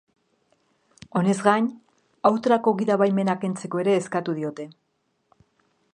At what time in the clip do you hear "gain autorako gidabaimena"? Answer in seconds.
1.47-3.35